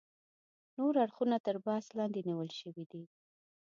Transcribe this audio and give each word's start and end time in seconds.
نور 0.77 0.93
اړخونه 1.03 1.37
تر 1.45 1.55
بحث 1.65 1.85
لاندې 1.97 2.19
نیول 2.29 2.49
شوي 2.59 2.83
دي. 2.91 3.03